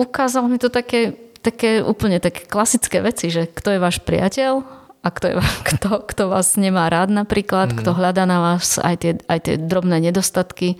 [0.00, 1.12] Ukázalo mi to také
[1.42, 4.62] také úplne také klasické veci, že kto je váš priateľ
[5.02, 5.34] a kto, je,
[5.74, 7.76] kto, kto vás nemá rád napríklad, mm.
[7.82, 10.78] kto hľadá na vás aj tie, aj tie drobné nedostatky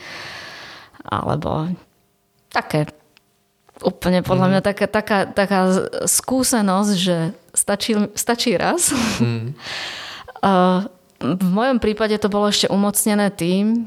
[1.03, 1.67] alebo
[2.55, 2.87] také
[3.83, 4.51] úplne podľa mm.
[4.55, 5.61] mňa taká, taká, taká
[6.07, 8.91] skúsenosť, že stačí, stačí raz.
[9.23, 9.55] Mm.
[11.23, 13.87] v mojom prípade to bolo ešte umocnené tým,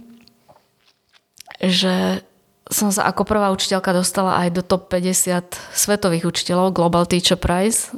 [1.59, 2.23] že
[2.65, 7.93] som sa ako prvá učiteľka dostala aj do top 50 svetových učiteľov Global Teacher Prize.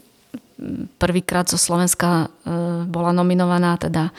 [0.98, 4.10] Prvýkrát zo Slovenska e, bola nominovaná, teda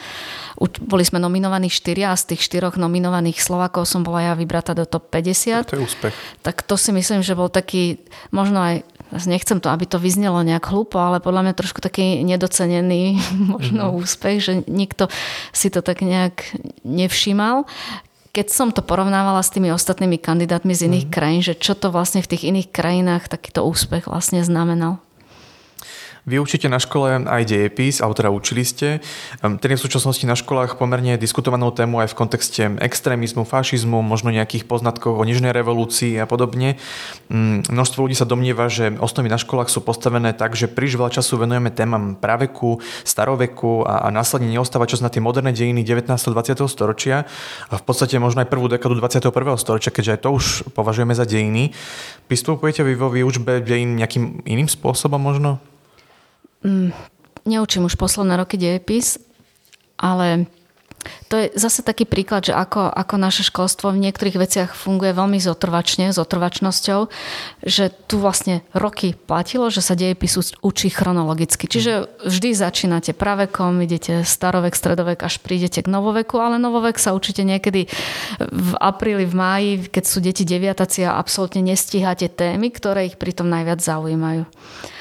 [0.81, 4.87] boli sme nominovaní štyria a z tých štyroch nominovaných Slovakov som bola ja vybratá do
[4.87, 5.69] top 50.
[5.69, 6.15] To je úspech.
[6.41, 8.75] Tak to si myslím, že bol taký, možno aj
[9.25, 13.19] nechcem to, aby to vyznelo nejak hlúpo, ale podľa mňa trošku taký nedocenený
[13.53, 13.99] možno mm-hmm.
[14.01, 15.11] úspech, že nikto
[15.53, 16.41] si to tak nejak
[16.87, 17.69] nevšímal
[18.29, 21.13] keď som to porovnávala s tými ostatnými kandidátmi z iných mm.
[21.13, 25.01] krajín, že čo to vlastne v tých iných krajinách takýto úspech vlastne znamenal.
[26.27, 28.99] Vy učíte na škole aj dejepis, alebo teda učili ste.
[29.39, 34.03] Ehm, ten je v súčasnosti na školách pomerne diskutovanou tému aj v kontexte extrémizmu, fašizmu,
[34.03, 36.75] možno nejakých poznatkov o nižnej revolúcii a podobne.
[37.31, 41.15] Mm, množstvo ľudí sa domnieva, že osnovy na školách sú postavené tak, že príliš veľa
[41.15, 46.09] času venujeme témam praveku, staroveku a, a následne neostáva čas na tie moderné dejiny 19.
[46.15, 46.67] 20.
[46.67, 47.23] storočia
[47.71, 49.31] a v podstate možno aj prvú dekadu 21.
[49.55, 51.71] storočia, keďže aj to už považujeme za dejiny.
[52.27, 55.57] Pristupujete vy vo výučbe dejín nejakým iným spôsobom možno?
[56.63, 56.91] Mm,
[57.45, 59.19] neučím už posledné roky dejepis,
[59.99, 60.47] ale
[61.31, 65.39] to je zase taký príklad, že ako, ako naše školstvo v niektorých veciach funguje veľmi
[65.39, 67.07] zotrvačne, s otrvačnosťou,
[67.63, 71.71] že tu vlastne roky platilo, že sa dejepis učí chronologicky.
[71.71, 77.47] Čiže vždy začínate pravekom, idete starovek, stredovek, až prídete k novoveku, ale novovek sa učíte
[77.47, 77.87] niekedy
[78.41, 83.47] v apríli, v máji, keď sú deti deviataci a absolútne nestíhate témy, ktoré ich pritom
[83.47, 84.43] najviac zaujímajú.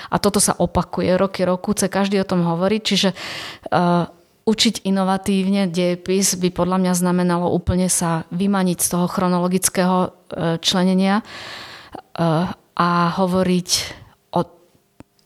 [0.08, 4.08] A toto sa opakuje roky, rokúce, každý o tom hovorí, čiže uh,
[4.48, 10.10] učiť inovatívne dejepis by podľa mňa znamenalo úplne sa vymaniť z toho chronologického uh,
[10.64, 13.68] členenia uh, a hovoriť
[14.32, 14.40] o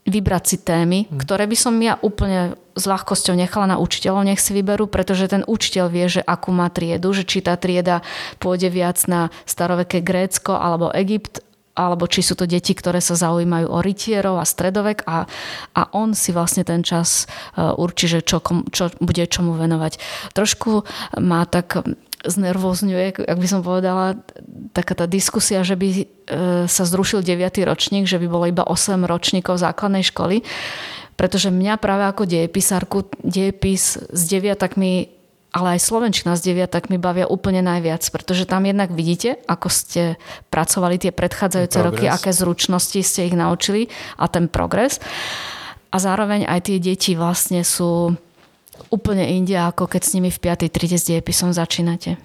[0.02, 1.22] vybrať si témy, hmm.
[1.22, 5.44] ktoré by som ja úplne s ľahkosťou nechala na učiteľov, nech si vyberú, pretože ten
[5.44, 8.00] učiteľ vie, že akú má triedu, že či tá trieda
[8.40, 13.66] pôjde viac na staroveké Grécko alebo Egypt alebo či sú to deti, ktoré sa zaujímajú
[13.72, 15.24] o rytierov a stredovek a,
[15.72, 17.24] a on si vlastne ten čas
[17.56, 19.96] e, určí, že čo, kom, čo bude čomu venovať.
[20.36, 20.84] Trošku
[21.16, 21.80] má tak
[22.22, 24.20] znervozňuje, ak by som povedala,
[24.76, 26.04] taká tá diskusia, že by e,
[26.68, 27.40] sa zrušil 9.
[27.64, 30.44] ročník, že by bolo iba 8 ročníkov základnej školy,
[31.16, 35.21] pretože mňa práve ako dejepisárku, dejepis s deviatakmi
[35.52, 40.16] ale aj Slovenčina z deviatak mi bavia úplne najviac, pretože tam jednak vidíte, ako ste
[40.48, 41.92] pracovali tie predchádzajúce progress.
[41.92, 44.96] roky, aké zručnosti ste ich naučili a ten progres.
[45.92, 48.16] A zároveň aj tie deti vlastne sú
[48.88, 50.72] úplne inde, ako keď s nimi v 5.
[50.72, 52.16] triede s dejepisom začínate.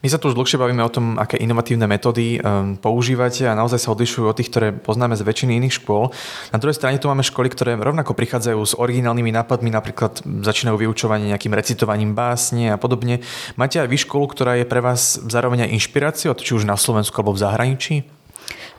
[0.00, 3.84] My sa tu už dlhšie bavíme o tom, aké inovatívne metódy um, používate a naozaj
[3.84, 6.08] sa odlišujú od tých, ktoré poznáme z väčšiny iných škôl.
[6.56, 11.28] Na druhej strane tu máme školy, ktoré rovnako prichádzajú s originálnymi nápadmi, napríklad začínajú vyučovanie
[11.28, 13.20] nejakým recitovaním básne a podobne.
[13.60, 17.20] Máte aj vy školu, ktorá je pre vás zároveň aj inšpiráciou, či už na Slovensku
[17.20, 17.94] alebo v zahraničí?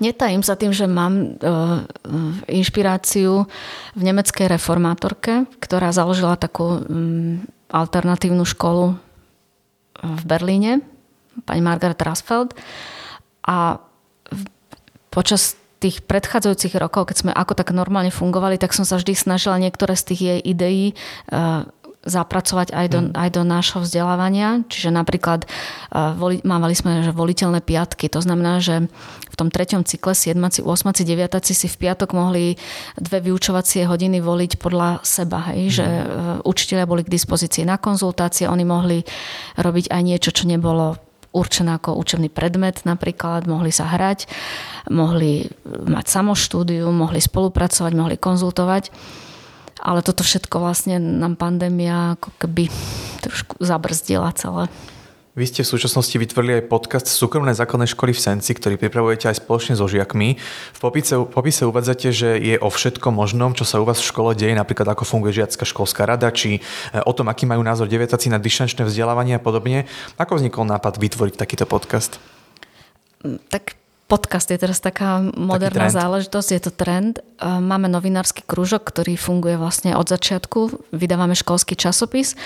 [0.02, 1.86] Netajím sa tým, že mám uh,
[2.50, 3.46] inšpiráciu
[3.94, 8.98] v nemeckej reformátorke, ktorá založila takú um, alternatívnu školu
[10.02, 10.82] v Berlíne,
[11.46, 12.54] pani Margaret Rasfeld.
[13.46, 13.82] A
[15.12, 19.58] počas tých predchádzajúcich rokov, keď sme ako tak normálne fungovali, tak som sa vždy snažila
[19.58, 20.86] niektoré z tých jej ideí
[21.34, 21.66] uh,
[22.02, 23.14] zapracovať aj do, mm.
[23.14, 24.66] aj do nášho vzdelávania.
[24.70, 28.10] Čiže napríklad uh, voli, mávali sme že voliteľné piatky.
[28.14, 28.90] To znamená, že
[29.26, 31.06] v tom treťom cykle 7, 8, 9
[31.50, 32.58] si v piatok mohli
[32.98, 35.50] dve vyučovacie hodiny voliť podľa seba.
[35.54, 35.62] Hej?
[35.66, 35.74] Mm.
[35.74, 36.04] Že uh,
[36.46, 39.02] učiteľia boli k dispozícii na konzultácie, oni mohli
[39.58, 40.98] robiť aj niečo, čo nebolo
[41.32, 44.28] určené ako učebný predmet napríklad, mohli sa hrať,
[44.92, 48.92] mohli mať samoštúdiu, mohli spolupracovať, mohli konzultovať
[49.82, 52.70] ale toto všetko vlastne nám pandémia ako keby
[53.26, 54.70] trošku zabrzdila celé.
[55.42, 59.42] Vy ste v súčasnosti vytvorili aj podcast Súkromnej základnej školy v Senci, ktorý pripravujete aj
[59.42, 60.38] spoločne so žiakmi.
[60.38, 64.38] V popise, popise uvádzate, že je o všetkom možnom, čo sa u vás v škole
[64.38, 66.62] deje, napríklad ako funguje žiacka školská rada, či
[66.94, 69.90] e, o tom, aký majú názor deviatáci na dištančné vzdelávanie a podobne.
[70.22, 72.22] Ako vznikol nápad vytvoriť takýto podcast?
[73.50, 73.74] Tak
[74.06, 77.18] podcast je teraz taká moderná záležitosť, je to trend.
[77.42, 80.94] Máme novinársky krúžok, ktorý funguje vlastne od začiatku.
[80.94, 82.38] Vydávame školský časopis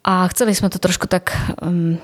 [0.00, 2.00] a chceli sme to trošku tak um,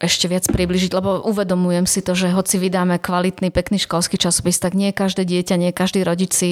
[0.00, 4.72] ešte viac približiť, lebo uvedomujem si to, že hoci vydáme kvalitný, pekný školský časopis, tak
[4.72, 6.50] nie každé dieťa, nie každý rodič si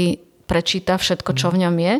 [0.48, 1.94] prečíta všetko, čo v ňom je.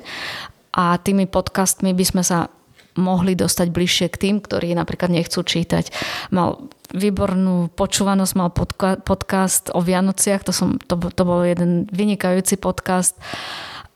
[0.76, 2.52] A tými podcastmi by sme sa
[2.98, 5.88] mohli dostať bližšie k tým, ktorí napríklad nechcú čítať.
[6.34, 6.58] Mal
[6.92, 13.14] výbornú počúvanosť, mal podka- podcast o Vianociach, to, som, to, to bol jeden vynikajúci podcast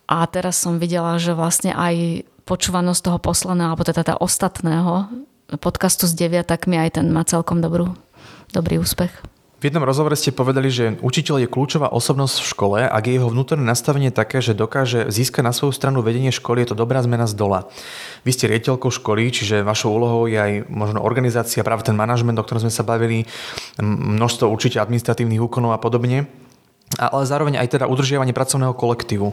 [0.06, 5.08] a teraz som videla, že vlastne aj počúvanosť toho poslaného, alebo teda, teda ostatného
[5.60, 7.92] podcastu s deviatakmi, aj ten má celkom dobrú,
[8.50, 9.12] dobrý úspech.
[9.62, 13.30] V jednom rozhovore ste povedali, že učiteľ je kľúčová osobnosť v škole, ak je jeho
[13.30, 17.30] vnútorné nastavenie také, že dokáže získať na svoju stranu vedenie školy, je to dobrá zmena
[17.30, 17.70] z dola.
[18.26, 22.42] Vy ste riaditeľkou školy, čiže vašou úlohou je aj možno organizácia, práve ten manažment, o
[22.42, 23.22] ktorom sme sa bavili,
[23.78, 26.26] množstvo určite administratívnych úkonov a podobne
[26.98, 29.32] ale zároveň aj teda udržiavanie pracovného kolektívu.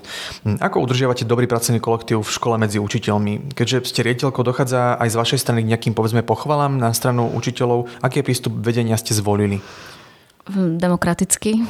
[0.60, 3.56] Ako udržiavate dobrý pracovný kolektív v škole medzi učiteľmi?
[3.56, 7.90] Keďže ste riaditeľkou, dochádza aj z vašej strany k nejakým povedzme pochvalám na stranu učiteľov.
[8.00, 9.60] Aký prístup vedenia ste zvolili?
[10.56, 11.62] demokraticky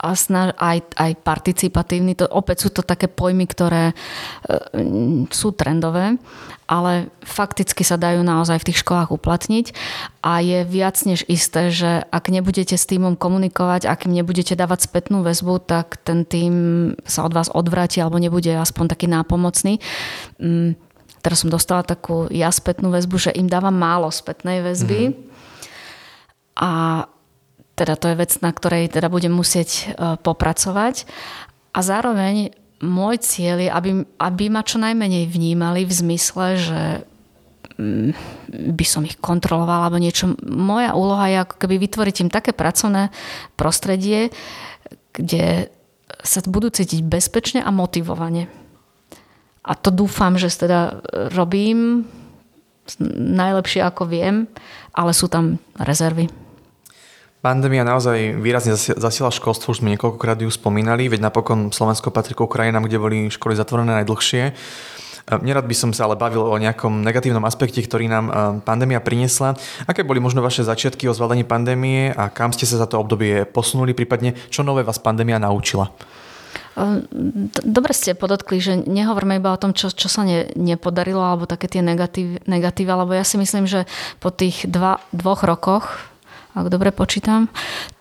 [0.00, 2.16] a snaž, aj, aj participatívny.
[2.16, 3.94] To, opäť sú to také pojmy, ktoré e,
[5.28, 6.16] sú trendové,
[6.64, 9.76] ale fakticky sa dajú naozaj v tých školách uplatniť
[10.24, 14.88] a je viac než isté, že ak nebudete s týmom komunikovať, ak im nebudete dávať
[14.88, 16.54] spätnú väzbu, tak ten tým
[17.04, 19.84] sa od vás odvráti alebo nebude aspoň taký nápomocný.
[20.40, 20.80] Mm,
[21.20, 25.12] teraz som dostala takú ja spätnú väzbu, že im dávam málo spätnej väzby.
[25.12, 25.28] Mm-hmm.
[26.60, 26.70] A
[27.80, 29.84] teda to je vec, na ktorej teda budem musieť e,
[30.20, 31.08] popracovať.
[31.72, 32.52] A zároveň
[32.84, 33.90] môj cieľ je, aby,
[34.20, 36.82] aby ma čo najmenej vnímali v zmysle, že
[37.80, 38.12] mm,
[38.76, 40.36] by som ich kontrolovala alebo niečo.
[40.44, 43.08] Moja úloha je ako keby vytvoriť im také pracovné
[43.56, 44.28] prostredie,
[45.16, 45.72] kde
[46.20, 48.48] sa budú cítiť bezpečne a motivovane.
[49.64, 51.00] A to dúfam, že teda
[51.32, 52.08] robím
[53.14, 54.48] najlepšie ako viem,
[54.96, 56.39] ale sú tam rezervy.
[57.40, 62.44] Pandémia naozaj výrazne zasiela školstvo, už sme niekoľkokrát ju spomínali, veď napokon Slovensko patrí k
[62.44, 64.52] krajinám, kde boli školy zatvorené najdlhšie.
[65.40, 68.26] Nerad by som sa ale bavil o nejakom negatívnom aspekte, ktorý nám
[68.60, 69.56] pandémia priniesla.
[69.88, 73.48] Aké boli možno vaše začiatky o zvládaní pandémie a kam ste sa za to obdobie
[73.48, 75.88] posunuli, prípadne čo nové vás pandémia naučila?
[77.64, 81.72] Dobre ste podotkli, že nehovorme iba o tom, čo, čo sa ne, nepodarilo, alebo také
[81.72, 83.88] tie negatív, negatíva, lebo ja si myslím, že
[84.20, 86.09] po tých dva, dvoch rokoch
[86.54, 87.48] ak dobre počítam,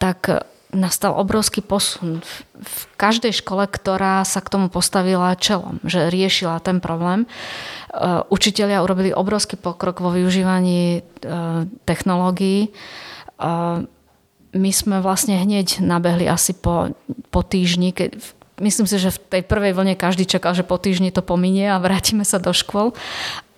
[0.02, 2.22] tak nastal obrovský posun
[2.62, 7.26] v každej škole, ktorá sa k tomu postavila čelom, že riešila ten problém.
[7.89, 12.70] Uh, učitelia urobili obrovský pokrok vo využívaní uh, technológií.
[14.50, 16.91] My sme vlastne hneď nabehli asi po,
[17.32, 18.20] po týždni, keď
[18.60, 21.82] myslím si, že v tej prvej vlne každý čakal, že po týždni to pominie a
[21.82, 22.91] vrátime sa do škôl.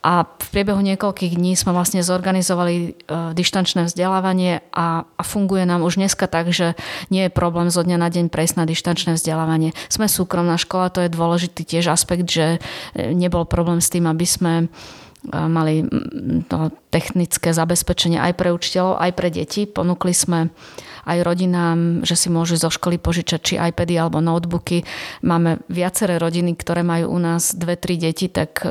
[0.02, 2.89] A v priebehu niekoľkých dní sme vlastne zorganizovali e,
[3.38, 6.74] dištančné vzdelávanie a, a funguje nám už dneska tak, že
[7.14, 9.78] nie je problém zo dňa na deň prejsť na dištančné vzdelávanie.
[9.93, 14.26] Sme súkromná škola, to je dôležitý tiež aspekt, že e, nebol problém s tým, aby
[14.26, 14.54] sme
[15.30, 15.86] mali
[16.49, 19.70] to technické zabezpečenie aj pre učiteľov, aj pre deti.
[19.70, 20.49] Ponúkli sme
[21.06, 24.82] aj rodinám, že si môžu zo školy požičať či iPady alebo notebooky.
[25.22, 28.70] Máme viaceré rodiny, ktoré majú u nás dve, tri deti, tak e,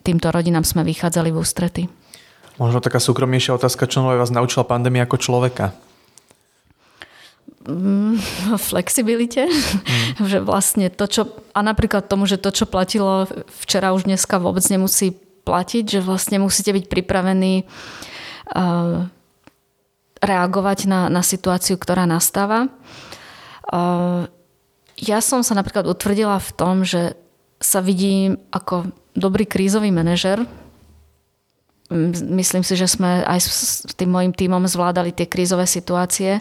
[0.00, 1.82] týmto rodinám sme vychádzali v ústrety.
[2.56, 5.76] Možno taká súkromnejšia otázka, čo vás naučila pandémia ako človeka?
[7.68, 8.18] Mm,
[8.72, 10.24] flexibilite, mm.
[10.30, 11.22] že vlastne to, čo,
[11.52, 13.28] a napríklad tomu, že to, čo platilo
[13.62, 17.66] včera, už dneska vôbec nemusí platiť, že vlastne musíte byť pripravení
[18.54, 19.10] uh,
[20.22, 22.70] reagovať na, na situáciu, ktorá nastáva.
[25.02, 27.18] Ja som sa napríklad utvrdila v tom, že
[27.58, 30.44] sa vidím ako dobrý krízový manažer.
[32.12, 36.40] Myslím si, že sme aj s tým môjim tímom zvládali tie krízové situácie.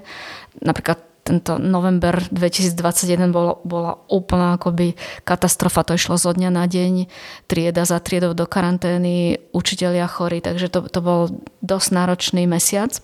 [0.63, 5.85] Napríklad tento november 2021 bol, bola úplná akoby katastrofa.
[5.85, 7.05] To išlo zo dňa na deň,
[7.45, 11.29] trieda za triedou do karantény, učitelia chorí, takže to, to bol
[11.61, 12.97] dosť náročný mesiac.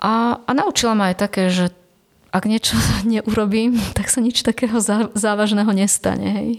[0.00, 1.74] A, a naučila ma aj také, že
[2.30, 2.78] ak niečo
[3.10, 4.78] neurobím, tak sa nič takého
[5.12, 6.28] závažného nestane.
[6.30, 6.50] Hej.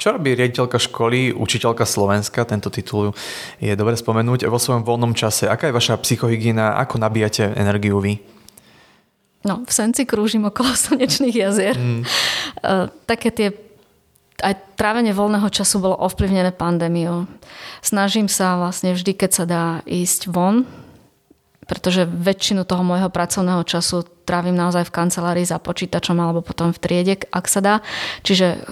[0.00, 3.12] Čo robí riaditeľka školy, učiteľka Slovenska, tento titul
[3.60, 5.44] je dobre spomenúť, vo svojom voľnom čase?
[5.44, 8.16] Aká je vaša psychohygiena, ako nabíjate energiu vy?
[9.44, 11.76] No, v Senci krúžim okolo slnečných jazier.
[11.76, 12.08] Mm.
[13.04, 13.48] Také tie
[14.40, 17.28] aj trávenie voľného času bolo ovplyvnené pandémiou.
[17.84, 20.64] Snažím sa vlastne vždy, keď sa dá ísť von,
[21.68, 26.80] pretože väčšinu toho môjho pracovného času trávim naozaj v kancelárii za počítačom alebo potom v
[26.80, 27.74] triede, ak sa dá.
[28.24, 28.64] Čiže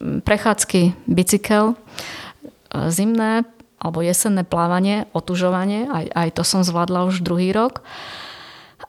[0.00, 1.76] prechádzky, bicykel, e,
[2.90, 3.44] zimné
[3.78, 7.86] alebo jesenné plávanie, otužovanie, aj, aj to som zvládla už druhý rok.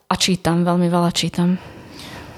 [0.09, 1.61] A čítam, veľmi veľa čítam.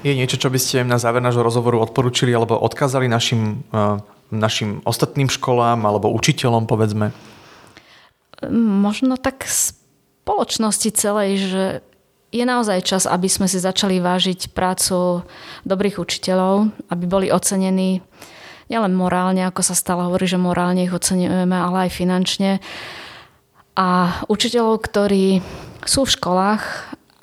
[0.04, 4.84] Je niečo, čo by ste na záver nášho rozhovoru odporúčili alebo odkázali našim, e, našim
[4.84, 7.16] ostatným školám alebo učiteľom, povedzme?
[8.52, 11.64] Možno tak spoločnosti celej, že
[12.32, 15.22] je naozaj čas, aby sme si začali vážiť prácu
[15.68, 18.00] dobrých učiteľov, aby boli ocenení
[18.72, 22.52] nielen morálne, ako sa stále hovorí, že morálne ich oceňujeme, ale aj finančne.
[23.76, 25.44] A učiteľov, ktorí
[25.84, 26.64] sú v školách,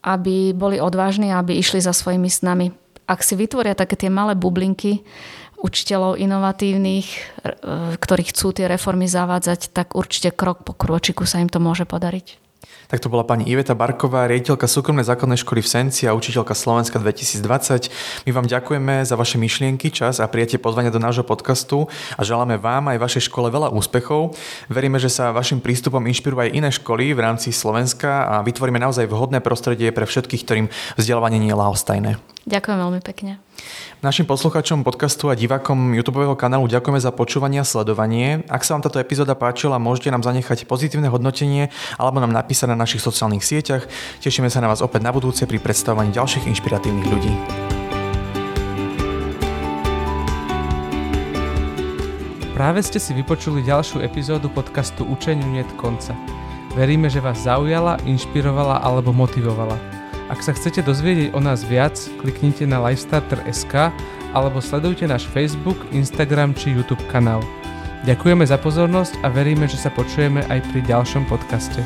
[0.05, 2.77] aby boli odvážni, aby išli za svojimi snami.
[3.09, 5.01] Ak si vytvoria také tie malé bublinky
[5.59, 7.19] učiteľov inovatívnych, e,
[7.99, 12.48] ktorí chcú tie reformy zavádzať, tak určite krok po krôčiku sa im to môže podariť.
[12.89, 16.97] Tak to bola pani Iveta Barková, riaditeľka súkromnej základnej školy v Senci a učiteľka Slovenska
[16.97, 17.93] 2020.
[18.25, 21.85] My vám ďakujeme za vaše myšlienky, čas a prijatie pozvania do nášho podcastu
[22.17, 24.35] a želáme vám aj vašej škole veľa úspechov.
[24.73, 29.05] Veríme, že sa vašim prístupom inšpirujú aj iné školy v rámci Slovenska a vytvoríme naozaj
[29.05, 32.11] vhodné prostredie pre všetkých, ktorým vzdelávanie nie je lahostajné.
[32.49, 33.37] Ďakujem veľmi pekne.
[33.99, 38.47] Našim poslucháčom podcastu a divákom YouTube kanálu ďakujeme za počúvanie a sledovanie.
[38.47, 42.79] Ak sa vám táto epizóda páčila, môžete nám zanechať pozitívne hodnotenie alebo nám napísať na
[42.79, 43.91] našich sociálnych sieťach.
[44.23, 47.35] Tešíme sa na vás opäť na budúce pri predstavovaní ďalších inšpiratívnych ľudí.
[52.55, 56.15] Práve ste si vypočuli ďalšiu epizódu podcastu Učeniu net konca.
[56.79, 59.98] Veríme, že vás zaujala, inšpirovala alebo motivovala.
[60.29, 63.89] Ak sa chcete dozvedieť o nás viac, kliknite na lifestarter.sk
[64.37, 67.41] alebo sledujte náš Facebook, Instagram či YouTube kanál.
[68.05, 71.81] Ďakujeme za pozornosť a veríme, že sa počujeme aj pri ďalšom podcaste.